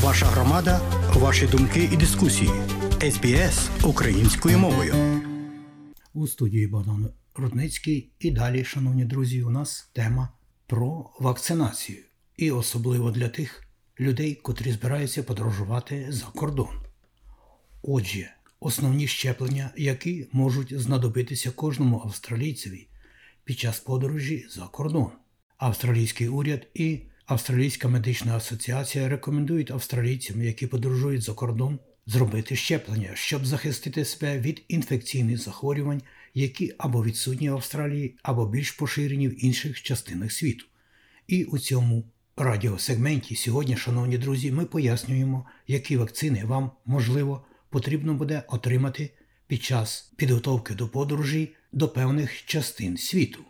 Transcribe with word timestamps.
Ваша 0.00 0.26
громада, 0.26 0.80
ваші 1.14 1.46
думки 1.46 1.88
і 1.92 1.96
дискусії. 1.96 2.50
СБС 3.10 3.70
українською 3.84 4.58
мовою. 4.58 4.94
У 6.14 6.26
студії 6.26 6.66
Богдан 6.66 7.10
Рудницький. 7.34 8.12
І 8.18 8.30
далі, 8.30 8.64
шановні 8.64 9.04
друзі, 9.04 9.42
у 9.42 9.50
нас 9.50 9.90
тема 9.92 10.28
про 10.66 11.10
вакцинацію. 11.20 11.98
І 12.36 12.50
особливо 12.50 13.10
для 13.10 13.28
тих 13.28 13.64
людей, 14.00 14.34
котрі 14.34 14.72
збираються 14.72 15.22
подорожувати 15.22 16.06
за 16.10 16.26
кордон. 16.26 16.86
Отже, 17.82 18.30
основні 18.60 19.06
щеплення, 19.06 19.70
які 19.76 20.28
можуть 20.32 20.80
знадобитися 20.80 21.50
кожному 21.50 22.02
австралійцеві 22.04 22.88
під 23.44 23.58
час 23.58 23.80
подорожі 23.80 24.46
за 24.50 24.62
кордон. 24.62 25.10
Австралійський 25.58 26.28
уряд 26.28 26.66
і 26.74 27.00
Австралійська 27.26 27.88
медична 27.88 28.36
асоціація 28.36 29.08
рекомендують 29.08 29.70
австралійцям, 29.70 30.42
які 30.42 30.66
подорожують 30.66 31.22
за 31.22 31.32
кордон, 31.32 31.78
зробити 32.06 32.56
щеплення, 32.56 33.10
щоб 33.14 33.46
захистити 33.46 34.04
себе 34.04 34.38
від 34.38 34.64
інфекційних 34.68 35.38
захворювань, 35.38 36.02
які 36.34 36.74
або 36.78 37.04
відсутні 37.04 37.50
в 37.50 37.54
Австралії, 37.54 38.16
або 38.22 38.46
більш 38.46 38.70
поширені 38.70 39.28
в 39.28 39.44
інших 39.44 39.82
частинах 39.82 40.32
світу. 40.32 40.64
І 41.26 41.44
у 41.44 41.58
цьому 41.58 42.04
радіосегменті 42.36 43.36
сьогодні, 43.36 43.76
шановні 43.76 44.18
друзі, 44.18 44.52
ми 44.52 44.64
пояснюємо, 44.64 45.46
які 45.66 45.96
вакцини 45.96 46.44
вам 46.44 46.70
можливо 46.86 47.44
потрібно 47.70 48.14
буде 48.14 48.42
отримати 48.48 49.10
під 49.46 49.62
час 49.62 50.12
підготовки 50.16 50.74
до 50.74 50.88
подорожі 50.88 51.54
до 51.72 51.88
певних 51.88 52.46
частин 52.46 52.96
світу. 52.96 53.44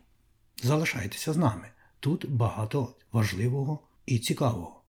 Залишайтеся 0.63 1.33
з 1.33 1.37
нами. 1.37 1.69
Тут 2.03 2.31
багато 2.31 2.95
важливого 3.13 3.79
і 4.07 4.19
цікавого. 4.19 4.83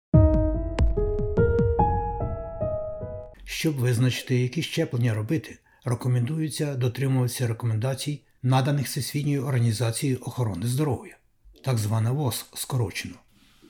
Щоб 3.44 3.74
визначити, 3.74 4.36
які 4.36 4.62
щеплення 4.62 5.14
робити, 5.14 5.58
рекомендується 5.84 6.74
дотримуватися 6.74 7.46
рекомендацій, 7.46 8.22
наданих 8.42 8.86
Всесвітньою 8.86 9.44
організацією 9.44 10.18
охорони 10.18 10.66
здоров'я, 10.66 11.16
так 11.64 11.78
звана 11.78 12.12
ВОЗ 12.12 12.46
скорочено. 12.54 13.14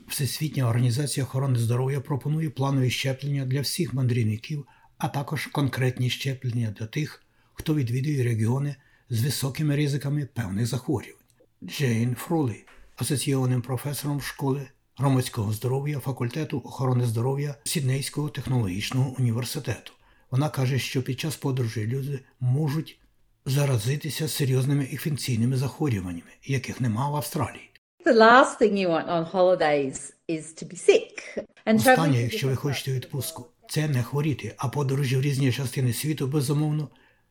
Всесвітня 0.08 0.68
організація 0.68 1.26
охорони 1.26 1.58
здоров'я 1.58 2.00
пропонує 2.00 2.50
планові 2.50 2.90
щеплення 2.90 3.44
для 3.46 3.60
всіх 3.60 3.94
мандрівників, 3.94 4.66
а 4.98 5.08
також 5.08 5.46
конкретні 5.46 6.10
щеплення 6.10 6.74
для 6.78 6.86
тих, 6.86 7.22
хто 7.54 7.74
відвідує 7.74 8.24
регіони 8.24 8.76
з 9.10 9.24
високими 9.24 9.76
ризиками 9.76 10.28
певних 10.34 10.66
захворювань. 10.66 11.22
Джейн 11.64 12.14
Фролі, 12.14 12.64
асоційованим 13.02 13.62
професором 13.62 14.20
школи 14.20 14.68
громадського 14.96 15.52
здоров'я 15.52 15.98
факультету 15.98 16.62
охорони 16.64 17.04
здоров'я 17.04 17.54
Сіднейського 17.64 18.28
технологічного 18.28 19.14
університету. 19.18 19.92
Вона 20.30 20.48
каже, 20.48 20.78
що 20.78 21.02
під 21.02 21.20
час 21.20 21.36
подорожі 21.36 21.86
люди 21.86 22.20
можуть 22.40 22.98
заразитися 23.46 24.28
серйозними 24.28 24.84
інфекційними 24.84 25.56
захворюваннями, 25.56 26.30
яких 26.44 26.80
нема 26.80 27.10
в 27.10 27.16
Австралії. 27.16 27.70
The 28.06 28.16
last 28.16 28.60
thing 28.60 28.72
you 28.72 28.88
want 28.88 29.08
on 29.08 29.32
holidays 29.32 30.12
is 30.28 30.44
to 30.58 30.64
be 30.64 30.76
sick. 30.88 31.44
And 31.66 31.76
Останнє, 31.76 32.22
якщо 32.22 32.48
ви 32.48 32.56
хочете 32.56 32.92
відпустку, 32.92 33.46
це 33.68 33.88
не 33.88 34.02
хворіти, 34.02 34.54
а 34.58 34.68
подорожі 34.68 35.16
в 35.16 35.20
різні 35.20 35.52
частини 35.52 35.92
світу 35.92 36.26
безумовно 36.26 36.88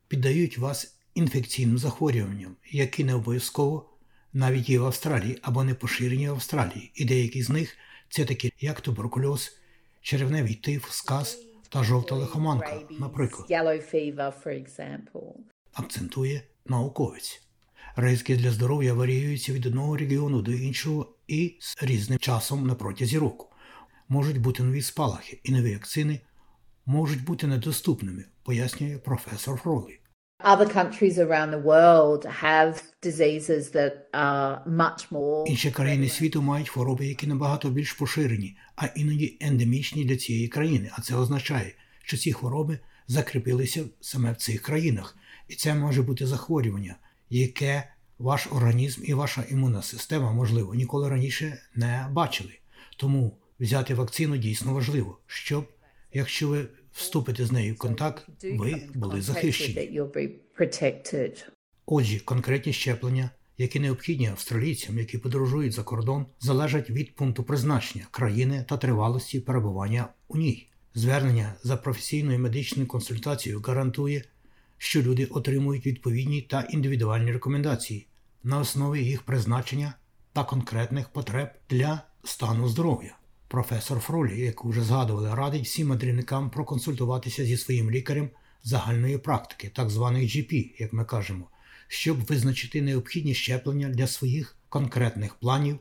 піддають 0.07 0.57
вас 0.57 0.95
інфекційним 1.15 1.77
захворюванням, 1.77 2.55
які 2.71 3.03
не 3.03 3.15
обов'язково 3.15 3.90
навіть 4.33 4.69
є 4.69 4.79
в 4.79 4.85
Австралії 4.85 5.39
або 5.41 5.63
не 5.63 5.73
поширені 5.73 6.29
в 6.29 6.33
Австралії, 6.33 6.91
і 6.95 7.05
деякі 7.05 7.43
з 7.43 7.49
них 7.49 7.77
це 8.09 8.25
такі, 8.25 8.53
як 8.59 8.81
туберкульоз, 8.81 9.57
черевневий 10.01 10.55
тиф, 10.55 10.91
сказ 10.91 11.37
та 11.69 11.83
жовта 11.83 12.15
лихоманка, 12.15 12.81
наприклад. 12.99 13.45
Акцентує 15.73 16.41
науковець. 16.65 17.41
Ризики 17.95 18.35
для 18.35 18.51
здоров'я 18.51 18.93
варіюються 18.93 19.53
від 19.53 19.65
одного 19.65 19.97
регіону 19.97 20.41
до 20.41 20.51
іншого 20.51 21.15
і 21.27 21.57
з 21.59 21.83
різним 21.83 22.19
часом 22.19 22.67
на 22.67 22.75
протязі 22.75 23.17
року. 23.17 23.47
Можуть 24.07 24.37
бути 24.37 24.63
нові 24.63 24.81
спалахи 24.81 25.39
і 25.43 25.51
нові 25.51 25.73
вакцини 25.73 26.19
можуть 26.85 27.23
бути 27.23 27.47
недоступними, 27.47 28.25
пояснює 28.43 28.97
професор 28.97 29.59
Фролі. 29.59 29.99
Other 30.43 30.65
countries 30.65 31.19
around 31.19 31.51
the 31.51 31.59
world 31.59 32.25
have 32.25 32.81
diseases 33.01 33.71
that 33.71 33.93
are 34.13 34.61
much 34.67 35.11
more. 35.11 35.47
Інші 35.47 35.71
країни 35.71 36.09
світу 36.09 36.41
мають 36.41 36.69
хвороби, 36.69 37.07
які 37.07 37.27
набагато 37.27 37.69
більш 37.69 37.93
поширені, 37.93 38.57
а 38.75 38.85
іноді 38.85 39.37
ендемічні 39.41 40.05
для 40.05 40.15
цієї 40.15 40.47
країни. 40.47 40.91
А 40.93 41.01
це 41.01 41.15
означає, 41.15 41.73
що 42.03 42.17
ці 42.17 42.33
хвороби 42.33 42.79
закріпилися 43.07 43.83
саме 44.01 44.31
в 44.31 44.35
цих 44.35 44.61
країнах, 44.61 45.17
і 45.47 45.55
це 45.55 45.75
може 45.75 46.01
бути 46.01 46.27
захворювання, 46.27 46.95
яке 47.29 47.83
ваш 48.19 48.47
організм 48.51 49.01
і 49.05 49.13
ваша 49.13 49.43
імунна 49.49 49.81
система, 49.81 50.31
можливо, 50.31 50.75
ніколи 50.75 51.09
раніше 51.09 51.61
не 51.75 52.07
бачили. 52.11 52.59
Тому 52.97 53.37
взяти 53.59 53.93
вакцину 53.93 54.37
дійсно 54.37 54.73
важливо, 54.73 55.19
щоб, 55.27 55.67
якщо 56.13 56.47
ви 56.47 56.67
вступите 56.91 57.45
з 57.45 57.51
нею 57.51 57.73
в 57.73 57.77
контакт, 57.77 58.27
ви 58.43 58.81
були 58.93 59.21
захищені. 59.21 59.73
Отже, 61.85 62.19
конкретні 62.19 62.73
щеплення, 62.73 63.29
які 63.57 63.79
необхідні 63.79 64.27
австралійцям, 64.27 64.99
які 64.99 65.17
подорожують 65.17 65.73
за 65.73 65.83
кордон, 65.83 66.25
залежать 66.39 66.89
від 66.89 67.15
пункту 67.15 67.43
призначення 67.43 68.07
країни 68.11 68.65
та 68.69 68.77
тривалості 68.77 69.39
перебування 69.39 70.07
у 70.27 70.37
ній. 70.37 70.67
Звернення 70.93 71.53
за 71.63 71.77
професійною 71.77 72.39
медичною 72.39 72.87
консультацією 72.87 73.61
гарантує, 73.61 74.23
що 74.77 75.01
люди 75.01 75.25
отримують 75.25 75.85
відповідні 75.85 76.41
та 76.41 76.61
індивідуальні 76.61 77.31
рекомендації 77.31 78.07
на 78.43 78.59
основі 78.59 79.03
їх 79.03 79.21
призначення 79.21 79.93
та 80.33 80.43
конкретних 80.43 81.09
потреб 81.09 81.49
для 81.69 82.01
стану 82.23 82.67
здоров'я. 82.67 83.17
Професор 83.51 83.99
Фролі, 83.99 84.41
яку 84.41 84.69
вже 84.69 84.81
згадували, 84.81 85.35
радить 85.35 85.65
всім 85.65 85.87
мандрівникам 85.87 86.49
проконсультуватися 86.49 87.45
зі 87.45 87.57
своїм 87.57 87.91
лікарем 87.91 88.29
загальної 88.63 89.17
практики, 89.17 89.71
так 89.75 89.89
званих 89.89 90.23
GP, 90.23 90.75
як 90.79 90.93
ми 90.93 91.05
кажемо, 91.05 91.47
щоб 91.87 92.25
визначити 92.25 92.81
необхідні 92.81 93.33
щеплення 93.33 93.89
для 93.89 94.07
своїх 94.07 94.57
конкретних 94.69 95.35
планів. 95.35 95.79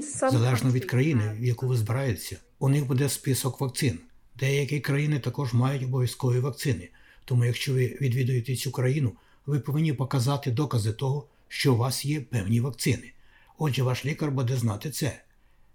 Some 0.00 0.30
Залежно 0.30 0.70
від 0.70 0.84
країни, 0.84 1.36
в 1.40 1.44
яку 1.44 1.66
ви 1.66 1.76
збираєтеся, 1.76 2.36
у 2.58 2.68
них 2.68 2.86
буде 2.86 3.08
список 3.08 3.60
вакцин. 3.60 3.98
Деякі 4.38 4.80
країни 4.80 5.18
також 5.18 5.54
мають 5.54 5.84
обов'язкові 5.84 6.38
вакцини. 6.38 6.88
Тому, 7.24 7.44
якщо 7.44 7.72
ви 7.72 7.98
відвідуєте 8.00 8.56
цю 8.56 8.72
країну, 8.72 9.12
ви 9.46 9.60
повинні 9.60 9.92
показати 9.92 10.50
докази 10.50 10.92
того, 10.92 11.28
що 11.52 11.74
у 11.74 11.76
вас 11.76 12.04
є 12.04 12.20
певні 12.20 12.60
вакцини. 12.60 13.12
Отже, 13.58 13.82
ваш 13.82 14.04
лікар 14.04 14.30
буде 14.30 14.56
знати 14.56 14.90
це. 14.90 15.22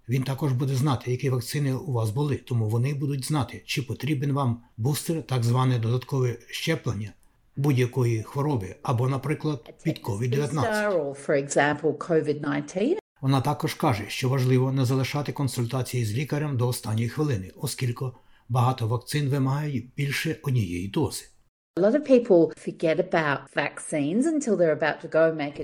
Він 0.08 0.22
також 0.22 0.52
буде 0.52 0.74
знати, 0.74 1.10
які 1.10 1.30
вакцини 1.30 1.74
у 1.74 1.92
вас 1.92 2.10
були, 2.10 2.36
тому 2.36 2.68
вони 2.68 2.94
будуть 2.94 3.24
знати, 3.24 3.62
чи 3.66 3.82
потрібен 3.82 4.32
вам 4.32 4.62
бустер, 4.76 5.22
так 5.22 5.44
зване 5.44 5.78
додаткове 5.78 6.38
щеплення 6.50 7.12
будь-якої 7.56 8.22
хвороби, 8.22 8.76
або, 8.82 9.08
наприклад, 9.08 9.74
від 9.86 10.00
COVID-19. 10.02 10.52
Booster 10.52 10.92
or, 10.92 11.26
for 11.26 11.46
example, 11.46 11.96
COVID-19. 11.96 12.96
Вона 13.20 13.40
також 13.40 13.74
каже, 13.74 14.04
що 14.08 14.28
важливо 14.28 14.72
не 14.72 14.84
залишати 14.84 15.32
консультації 15.32 16.04
з 16.04 16.12
лікарем 16.12 16.56
до 16.56 16.68
останньої 16.68 17.08
хвилини, 17.08 17.50
оскільки 17.56 18.04
багато 18.48 18.86
вакцин 18.88 19.28
вимагають 19.28 19.86
більше 19.96 20.36
однієї 20.42 20.88
дози. 20.88 21.24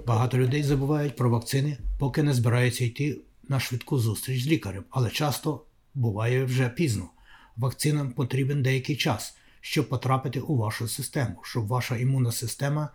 Багато 0.07 0.39
людей 0.39 0.63
забувають 0.63 1.17
про 1.17 1.31
вакцини, 1.31 1.79
поки 1.99 2.23
не 2.23 2.35
збираються 2.35 2.85
йти 2.85 3.19
на 3.49 3.61
швидку 3.61 3.99
зустріч 3.99 4.43
з 4.43 4.47
лікарем, 4.47 4.85
але 4.91 5.11
часто 5.11 5.65
буває 5.95 6.45
вже 6.45 6.69
пізно. 6.69 7.09
Вакцинам 7.57 8.13
потрібен 8.13 8.63
деякий 8.63 8.97
час, 8.97 9.37
щоб 9.61 9.89
потрапити 9.89 10.41
у 10.41 10.57
вашу 10.57 10.89
систему, 10.89 11.37
щоб 11.43 11.67
ваша 11.67 11.97
імунна 11.97 12.33
система 12.33 12.89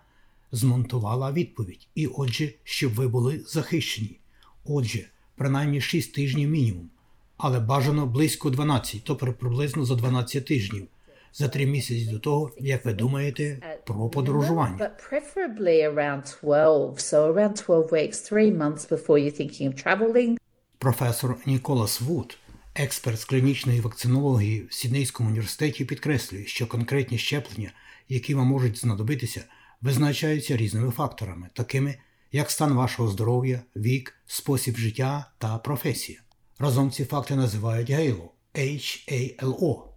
змонтувала 0.51 1.31
відповідь, 1.31 1.87
і 1.95 2.07
отже, 2.07 2.53
щоб 2.63 2.93
ви 2.93 3.07
були 3.07 3.39
захищені. 3.47 4.19
Отже, 4.65 5.09
принаймні 5.35 5.81
6 5.81 6.13
тижнів 6.13 6.49
мінімум, 6.49 6.89
але 7.37 7.59
бажано 7.59 8.05
близько 8.05 8.49
12, 8.49 9.01
тобто 9.03 9.33
приблизно 9.33 9.85
за 9.85 9.95
12 9.95 10.45
тижнів, 10.45 10.87
за 11.33 11.47
3 11.47 11.65
місяці 11.65 12.05
до 12.11 12.19
того, 12.19 12.51
як 12.57 12.85
ви 12.85 12.93
думаєте 12.93 13.77
про 13.85 14.09
подорожування. 14.09 14.77
But 14.77 15.11
preferably 15.11 15.93
around 15.93 16.39
12. 16.41 16.97
So 16.97 17.33
around 17.33 17.65
12 17.65 17.91
weeks, 17.91 18.31
three 18.31 18.57
months 18.57 18.89
before 18.89 19.17
you're 19.17 19.41
thinking 19.41 19.73
of 19.73 19.85
traveling. 19.85 20.37
Професор 20.77 21.37
Ніколас 21.45 22.01
Вуд, 22.01 22.37
експерт 22.75 23.19
з 23.19 23.25
клінічної 23.25 23.81
вакцинології 23.81 24.67
в 24.69 24.73
Сіднейському 24.73 25.29
університеті, 25.29 25.85
підкреслює, 25.85 26.45
що 26.45 26.67
конкретні 26.67 27.17
щеплення, 27.17 27.71
які 28.09 28.35
вам 28.35 28.47
можуть 28.47 28.77
знадобитися, 28.77 29.43
визначаються 29.81 30.57
різними 30.57 30.91
факторами, 30.91 31.47
такими 31.53 31.95
як 32.31 32.51
стан 32.51 32.73
вашого 32.73 33.09
здоров'я, 33.09 33.61
вік, 33.75 34.15
спосіб 34.25 34.77
життя 34.77 35.25
та 35.37 35.57
професія. 35.57 36.21
Разом 36.59 36.91
ці 36.91 37.05
факти 37.05 37.35
називають 37.35 37.89
гейло 37.89 38.31
H-A-L-O. 38.55 39.88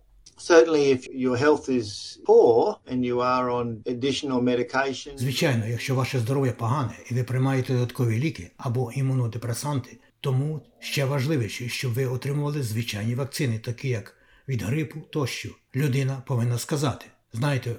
Звичайно, 5.18 5.66
якщо 5.66 5.94
ваше 5.94 6.18
здоров'я 6.18 6.52
погане 6.52 6.92
і 7.10 7.14
ви 7.14 7.24
приймаєте 7.24 7.72
додаткові 7.72 8.18
ліки 8.18 8.50
або 8.56 8.92
імунодепресанти, 8.92 9.98
тому 10.20 10.60
ще 10.80 11.04
важливіше, 11.04 11.68
щоб 11.68 11.92
ви 11.92 12.06
отримували 12.06 12.62
звичайні 12.62 13.14
вакцини, 13.14 13.58
такі 13.58 13.88
як 13.88 14.16
від 14.48 14.62
грипу 14.62 15.00
тощо. 15.10 15.48
Людина 15.76 16.22
повинна 16.26 16.58
сказати: 16.58 17.06
знаєте, 17.32 17.76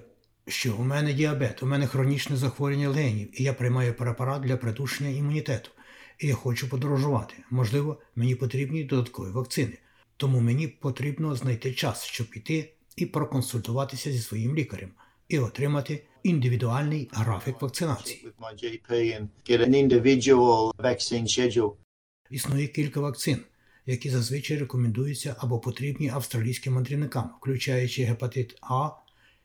що 0.48 0.75
у 0.75 0.83
мене 0.83 1.13
діабет, 1.13 1.63
у 1.63 1.65
мене 1.65 1.88
хронічне 1.88 2.38
захворювання 2.38 2.89
легенів, 2.89 3.42
і 3.42 3.44
я 3.44 3.54
приймаю 3.54 3.94
препарат 3.94 4.42
для 4.42 4.57
придушення 4.57 5.10
імунітету. 5.10 5.69
І 6.19 6.27
я 6.27 6.36
хочу 6.36 6.69
подорожувати. 6.69 7.33
Можливо, 7.50 7.98
мені 8.15 8.36
потрібні 8.36 8.83
додаткові 8.83 9.31
вакцини. 9.31 9.77
Тому 10.18 10.39
мені 10.39 10.68
потрібно 10.68 11.36
знайти 11.36 11.74
час, 11.74 12.04
щоб 12.04 12.30
піти 12.30 12.74
і 12.95 13.06
проконсультуватися 13.06 14.12
зі 14.12 14.19
своїм 14.19 14.56
лікарем 14.56 14.92
і 15.27 15.39
отримати 15.39 16.04
індивідуальний 16.24 17.10
графік 17.13 17.62
вакцинації. 17.62 18.27
Існує 22.30 22.68
кілька 22.68 23.00
вакцин, 23.00 23.39
які 23.86 24.10
зазвичай 24.10 24.57
рекомендуються 24.57 25.36
або 25.39 25.60
потрібні 25.60 26.10
австралійським 26.10 26.74
мандрівникам, 26.74 27.31
включаючи 27.39 28.04
гепатит 28.04 28.57
А, 28.62 28.89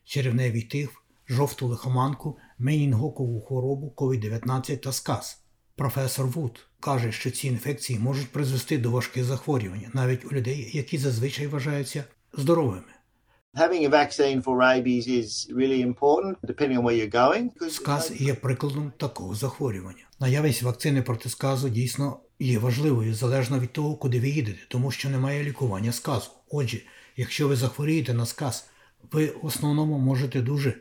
черевневий 0.05 0.63
тиф, 0.63 0.91
жовту 1.29 1.67
лихоманку, 1.67 2.39
менінгокову 2.59 3.41
хворобу 3.41 3.95
COVID-19 3.97 4.77
та 4.77 4.93
сказ. 4.93 5.43
Професор 5.79 6.27
Вуд 6.27 6.61
каже, 6.81 7.13
що 7.13 7.31
ці 7.31 7.47
інфекції 7.47 7.99
можуть 7.99 8.29
призвести 8.29 8.79
до 8.79 8.91
важких 8.91 9.25
захворювань 9.25 9.83
навіть 9.95 10.25
у 10.25 10.29
людей, 10.29 10.71
які 10.75 10.99
зазвичай 10.99 11.47
вважаються 11.47 12.05
здоровими. 12.33 12.93
Having 13.55 13.87
a 13.87 13.91
vaccine 13.91 14.43
for 14.43 14.57
rabies 14.57 15.09
is 15.09 15.49
really 15.57 15.81
important, 15.83 16.37
depending 16.43 16.79
on 16.79 16.85
where 16.85 16.97
you're 16.97 17.15
going. 17.15 17.71
Сказ 17.71 18.13
є 18.21 18.35
прикладом 18.35 18.93
такого 18.97 19.35
захворювання. 19.35 20.05
Наявність 20.21 20.63
вакцини 20.63 21.03
проти 21.03 21.29
сказу 21.29 21.69
дійсно 21.69 22.21
є 22.39 22.59
важливою 22.59 23.15
залежно 23.15 23.59
від 23.59 23.73
того, 23.73 23.97
куди 23.97 24.21
ви 24.21 24.29
їдете, 24.29 24.61
тому 24.69 24.91
що 24.91 25.11
немає 25.11 25.45
лікування 25.45 25.93
сказу. 25.93 26.31
Отже, 26.51 26.81
якщо 27.17 27.49
ви 27.49 27.57
захворієте 27.57 28.15
на 28.15 28.27
сказ, 28.27 28.67
ви 29.13 29.27
в 29.27 29.47
основному 29.47 29.99
можете 29.99 30.41
дуже 30.41 30.75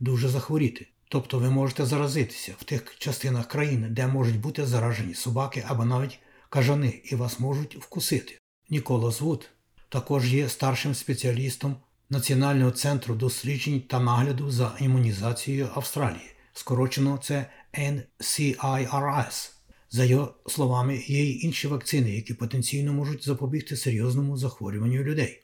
дуже 0.00 0.28
захворіти. 0.28 0.86
Тобто 1.14 1.38
ви 1.38 1.50
можете 1.50 1.86
заразитися 1.86 2.54
в 2.58 2.64
тих 2.64 2.98
частинах 2.98 3.48
країни, 3.48 3.88
де 3.90 4.06
можуть 4.06 4.40
бути 4.40 4.66
заражені 4.66 5.14
собаки 5.14 5.64
або 5.66 5.84
навіть 5.84 6.18
кажани, 6.50 7.02
і 7.04 7.14
вас 7.14 7.40
можуть 7.40 7.76
вкусити. 7.76 8.38
Нікола 8.70 9.10
Звуд 9.10 9.50
також 9.88 10.34
є 10.34 10.48
старшим 10.48 10.94
спеціалістом 10.94 11.76
Національного 12.10 12.70
центру 12.70 13.14
досліджень 13.14 13.80
та 13.80 14.00
нагляду 14.00 14.50
за 14.50 14.76
імунізацією 14.80 15.68
Австралії. 15.74 16.30
Скорочено 16.52 17.18
це 17.22 17.46
NCIRS. 17.74 19.50
За 19.90 20.04
його 20.04 20.34
словами, 20.46 21.02
є 21.06 21.24
й 21.24 21.44
інші 21.44 21.68
вакцини, 21.68 22.10
які 22.10 22.34
потенційно 22.34 22.92
можуть 22.92 23.24
запобігти 23.24 23.76
серйозному 23.76 24.36
захворюванню 24.36 25.02
людей. 25.02 25.43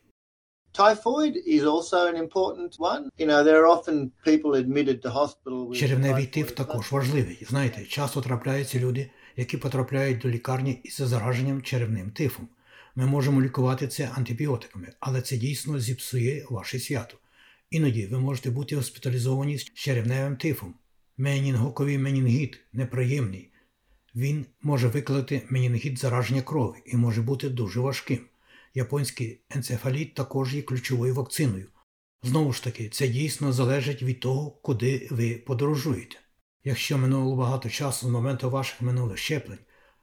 Черевневий 5.76 6.26
тиф 6.26 6.50
також 6.52 6.92
важливий. 6.92 7.46
Знаєте, 7.48 7.84
часто 7.84 8.20
трапляються 8.20 8.78
люди, 8.78 9.10
які 9.36 9.56
потрапляють 9.56 10.18
до 10.18 10.28
лікарні 10.28 10.80
із 10.84 10.94
зараженням 10.94 11.62
черевним 11.62 12.10
тифом. 12.10 12.48
Ми 12.94 13.06
можемо 13.06 13.42
лікувати 13.42 13.88
це 13.88 14.10
антибіотиками, 14.14 14.92
але 15.00 15.22
це 15.22 15.36
дійсно 15.36 15.80
зіпсує 15.80 16.46
ваше 16.50 16.78
свято. 16.78 17.16
Іноді 17.70 18.06
ви 18.06 18.18
можете 18.18 18.50
бути 18.50 18.76
госпіталізовані 18.76 19.58
з 19.58 19.64
черевневим 19.64 20.36
тифом. 20.36 20.74
Менінгоковий 21.16 21.98
менінгіт 21.98 22.60
неприємний. 22.72 23.52
Він 24.14 24.46
може 24.62 24.88
викликати 24.88 25.42
менінгіт 25.50 25.98
зараження 25.98 26.42
крові 26.42 26.76
і 26.86 26.96
може 26.96 27.22
бути 27.22 27.48
дуже 27.48 27.80
важким. 27.80 28.29
Японський 28.74 29.40
енцефаліт 29.50 30.14
також 30.14 30.54
є 30.54 30.62
ключовою 30.62 31.14
вакциною. 31.14 31.68
Знову 32.22 32.52
ж 32.52 32.64
таки, 32.64 32.88
це 32.88 33.08
дійсно 33.08 33.52
залежить 33.52 34.02
від 34.02 34.20
того, 34.20 34.50
куди 34.50 35.08
ви 35.10 35.34
подорожуєте. 35.34 36.16
Якщо 36.64 36.98
минуло 36.98 37.36
багато 37.36 37.68
часу 37.68 38.06
з 38.06 38.10
моменту 38.10 38.50
ваших 38.50 38.82
минулих 38.82 39.18
щеплень, 39.18 39.58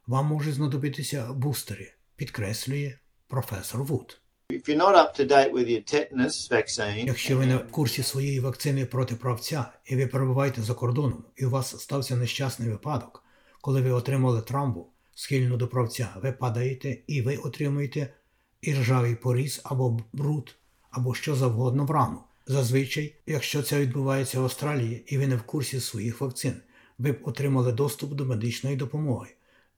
вам 0.08 0.26
можуть 0.26 0.54
знадобитися 0.54 1.34
бустери, 1.34 1.94
підкреслює 2.16 2.94
професор 3.28 3.84
Вуд. 3.84 4.22
Якщо 7.06 7.38
ви 7.38 7.46
не 7.46 7.58
в 7.58 7.72
курсі 7.72 8.04
своєї 8.04 8.40
вакцини 8.40 8.86
проти 8.86 9.16
правця 9.16 9.66
і 9.86 9.96
ви 9.96 10.08
перебуваєте 10.08 10.62
за 10.62 10.74
кордоном, 10.74 11.26
і 11.36 11.46
у 11.46 11.50
вас 11.50 11.82
стався 11.82 12.16
нещасний 12.16 12.70
випадок, 12.70 13.24
коли 13.62 13.82
ви 13.82 13.92
отримали 13.92 14.42
травму, 14.42 14.92
схильну 15.16 15.58
до 15.58 15.68
правця, 15.68 16.10
ви 16.24 16.32
падаєте 16.32 16.98
і 17.08 17.22
ви 17.22 17.38
отримуєте 17.38 18.14
іржавий 18.62 19.16
поріз 19.16 19.62
або 19.64 20.00
бруд, 20.14 20.56
або 20.92 21.14
що 21.14 21.36
завгодно 21.36 21.86
в 21.86 21.92
рану. 21.92 22.20
Зазвичай, 22.48 23.16
якщо 23.26 23.64
це 23.64 23.80
відбувається 23.80 24.40
в 24.40 24.44
Австралії 24.44 25.04
і 25.08 25.18
ви 25.18 25.28
не 25.28 25.36
в 25.36 25.44
курсі 25.44 25.80
своїх 25.80 26.22
вакцин, 26.22 26.62
ви 26.98 27.12
б 27.12 27.20
отримали 27.24 27.72
доступ 27.72 28.14
до 28.14 28.26
медичної 28.26 28.76
допомоги, 28.76 29.30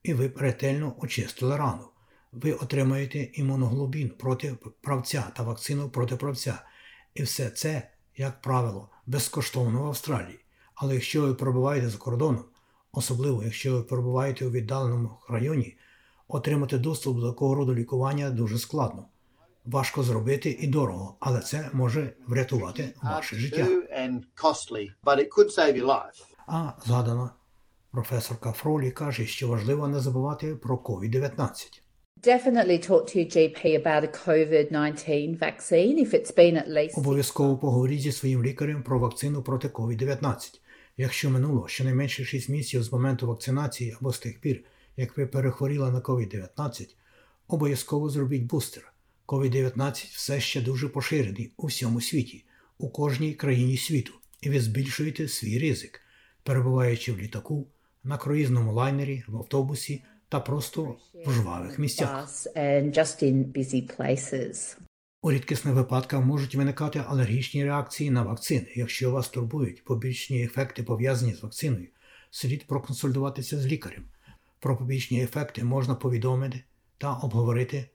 і 0.04 0.14
ви 0.14 0.28
б 0.28 0.38
ретельно 0.38 0.96
очистили 1.00 1.58
рану. 1.58 1.84
Ви 2.32 2.54
отримаєте 2.54 3.30
імуноглобін 3.34 4.10
проти 4.10 4.56
правця 4.82 5.32
та 5.36 5.44
вакцину 5.44 5.90
проти 5.90 6.16
правця. 6.16 6.62
І 7.14 7.24
все 7.24 7.50
це, 7.50 7.90
як 8.18 8.42
правило, 8.42 8.90
безкоштовно 9.06 9.84
в 9.84 9.86
Австралії. 9.86 10.40
Але 10.76 10.94
якщо 10.94 11.22
ви 11.22 11.34
перебуваєте 11.34 11.90
за 11.90 11.98
кордоном, 11.98 12.46
особливо 12.92 13.44
якщо 13.44 13.74
ви 13.74 13.84
перебуваєте 13.84 14.46
у 14.46 14.52
віддаленому 14.52 15.10
районі, 15.30 15.78
отримати 16.30 16.78
доступ 16.78 17.20
до 17.20 17.30
такого 17.30 17.56
роду 17.56 17.76
лікування 17.76 18.30
дуже 18.30 18.60
складно. 18.60 19.06
Важко 19.66 20.04
зробити 20.04 20.58
і 20.60 20.68
дорого, 20.68 21.16
але 21.20 21.40
це 21.40 21.70
може 21.74 22.14
врятувати 22.28 22.94
ваше 23.04 23.36
життя. 23.36 23.68
А 26.48 26.72
згадана 26.86 27.30
професорка 27.92 28.52
Фролі 28.52 28.92
каже, 28.92 29.26
що 29.26 29.48
важливо 29.48 29.88
не 29.88 30.00
забувати 30.00 30.56
про 30.56 30.76
COVID-19. 30.76 31.82
Definitely 32.24 32.90
talk 32.90 33.04
to 33.06 33.16
your 33.16 33.30
GP 33.36 33.62
about 33.84 34.04
a 34.04 34.12
COVID 34.26 34.72
19 34.72 35.40
vaccine 35.40 35.98
if 35.98 36.14
it's 36.14 36.32
been 36.38 36.58
at 36.58 36.68
least. 36.68 37.00
Обов'язково 37.00 37.58
поговоріть 37.58 38.02
зі 38.02 38.12
своїм 38.12 38.44
лікарем 38.44 38.84
про 38.84 39.00
вакцину 39.00 39.44
проти 39.44 39.68
COVID-19. 39.68 40.36
Якщо 40.98 41.30
минуло 41.30 41.68
щонайменше 41.68 42.26
6 42.26 42.50
місяців 42.50 42.84
з 42.84 42.92
моменту 42.92 43.28
вакцинації 43.28 43.96
або 44.02 44.14
з 44.14 44.20
тих 44.20 44.42
пір, 44.42 44.64
як 45.00 45.18
ви 45.18 45.26
перехворіли 45.28 45.92
на 45.92 46.00
COVID-19, 46.00 46.96
обов'язково 47.48 48.10
зробіть 48.10 48.44
бустер. 48.44 48.94
COVID-19 49.28 49.92
все 49.92 50.40
ще 50.40 50.62
дуже 50.62 50.90
поширений 50.90 51.54
у 51.58 51.68
всьому 51.68 52.02
світі, 52.02 52.46
у 52.78 52.90
кожній 52.90 53.34
країні 53.34 53.78
світу, 53.78 54.14
і 54.42 54.50
ви 54.50 54.60
збільшуєте 54.60 55.28
свій 55.28 55.60
ризик, 55.60 56.02
перебуваючи 56.44 57.14
в 57.14 57.20
літаку, 57.20 57.68
на 58.04 58.18
круїзному 58.18 58.74
лайнері, 58.74 59.24
в 59.28 59.38
автобусі 59.38 60.04
та 60.30 60.40
просто 60.40 60.96
в 61.26 61.32
жвавих 61.32 61.80
місцях. 61.80 62.30
У 65.22 65.32
рідкісних 65.32 65.76
випадках 65.76 66.26
можуть 66.26 66.56
виникати 66.56 67.04
алергічні 67.08 67.66
реакції 67.66 68.12
на 68.12 68.22
вакцини. 68.22 68.68
Якщо 68.76 69.12
вас 69.12 69.30
турбують 69.30 69.84
побічні 69.84 70.44
ефекти 70.44 70.84
пов'язані 70.84 71.34
з 71.34 71.44
вакциною, 71.44 71.88
слід 72.32 72.68
проконсультуватися 72.68 73.60
з 73.60 73.66
лікарем. 73.66 74.04
Про 74.60 74.78
побічні 74.78 75.24
ефекти 75.24 75.64
можна 75.64 75.96
повідомити 75.96 76.64
та 76.98 77.14
обговорити 77.14 77.90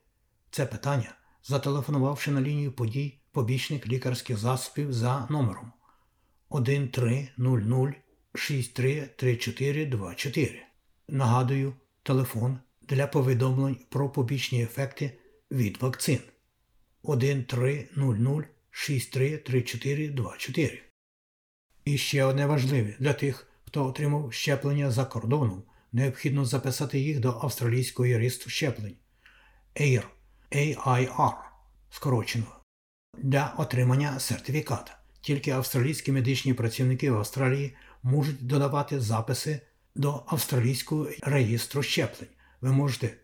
це 0.51 0.65
питання, 0.65 1.15
зателефонувавши 1.43 2.31
на 2.31 2.41
лінію 2.41 2.71
подій 2.71 3.19
побічних 3.31 3.87
лікарських 3.87 4.37
засобів 4.37 4.93
за 4.93 5.27
номером 5.29 5.71
1300 6.49 7.93
633424. 8.33 10.61
Нагадую, 11.07 11.73
телефон 12.03 12.59
для 12.81 13.07
повідомлень 13.07 13.77
про 13.89 14.09
побічні 14.09 14.63
ефекти 14.63 15.17
від 15.51 15.81
вакцин 15.81 16.19
1300 17.03 18.43
633424. 18.71 20.81
І 21.85 21.97
ще 21.97 22.23
одне 22.23 22.45
важливе 22.45 22.95
для 22.99 23.13
тих, 23.13 23.47
хто 23.65 23.85
отримав 23.85 24.33
щеплення 24.33 24.91
за 24.91 25.05
кордоном, 25.05 25.63
необхідно 25.95 26.45
записати 26.45 26.99
їх 26.99 27.19
до 27.19 27.39
австралійського 27.41 28.09
реєстру 28.09 28.49
щеплень 28.49 28.95
AIR, 29.75 30.03
AIR 30.51 31.33
скорочено 31.89 32.45
для 33.17 33.53
отримання 33.57 34.19
сертифіката. 34.19 34.97
Тільки 35.21 35.51
австралійські 35.51 36.11
медичні 36.11 36.53
працівники 36.53 37.11
в 37.11 37.17
Австралії 37.17 37.75
можуть 38.03 38.47
додавати 38.47 38.99
записи 38.99 39.61
до 39.95 40.23
австралійського 40.27 41.07
реєстру 41.21 41.83
щеплень. 41.83 42.29
Ви 42.61 42.71
можете 42.71 43.17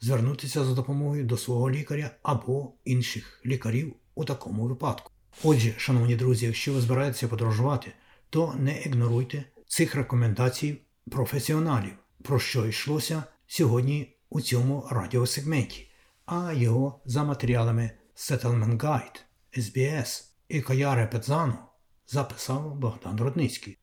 звернутися 0.00 0.64
за 0.64 0.74
допомогою 0.74 1.24
до 1.24 1.36
свого 1.36 1.70
лікаря 1.70 2.10
або 2.22 2.72
інших 2.84 3.40
лікарів 3.46 3.94
у 4.14 4.24
такому 4.24 4.66
випадку. 4.66 5.12
Отже, 5.44 5.74
шановні 5.76 6.16
друзі, 6.16 6.46
якщо 6.46 6.72
ви 6.72 6.80
збираєтеся 6.80 7.28
подорожувати, 7.28 7.92
то 8.30 8.54
не 8.58 8.80
ігноруйте 8.80 9.44
цих 9.66 9.94
рекомендацій 9.94 10.78
професіоналів, 11.10 11.92
про 12.22 12.38
що 12.38 12.66
йшлося 12.66 13.24
сьогодні 13.46 14.16
у 14.30 14.40
цьому 14.40 14.88
радіосегменті, 14.90 15.90
а 16.26 16.52
його 16.52 17.00
за 17.04 17.24
матеріалами 17.24 17.90
Settlement 18.16 18.76
Guide, 18.76 19.20
SBS 19.56 20.24
і 20.48 20.60
Каяре 20.60 21.06
Петзано 21.06 21.68
записав 22.06 22.74
Богдан 22.74 23.20
Родницький. 23.20 23.78